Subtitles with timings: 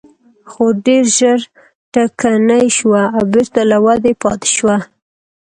[0.49, 1.39] خو ډېر ژر
[1.93, 4.77] ټکنۍ شوه او بېرته له ودې پاتې شوه.